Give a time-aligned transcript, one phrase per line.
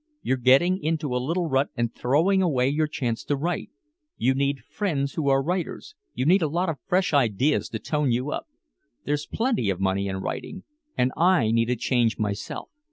[0.23, 3.69] You're getting into a little rut and throwing away your chance to write.
[4.17, 8.09] You need friends who are writers, you need a lot of fresh ideas to tone
[8.11, 8.47] you up.
[9.05, 10.63] There's plenty of money in writing.
[10.97, 12.69] And I need a change myself.